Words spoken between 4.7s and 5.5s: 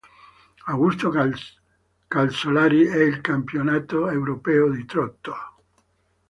di trotto.